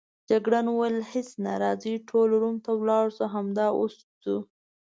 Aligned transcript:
جګړن 0.29 0.65
وویل: 0.69 0.97
هیڅ 1.11 1.29
نه، 1.43 1.53
راځئ 1.63 1.93
ټول 2.09 2.29
روم 2.41 2.55
ته 2.65 2.71
ولاړ 2.79 3.05
شو، 3.15 3.25
همدا 3.35 3.67
اوس 3.79 3.95
ځو. 4.23 4.37